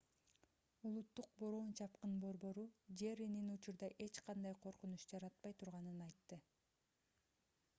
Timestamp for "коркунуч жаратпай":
4.63-5.55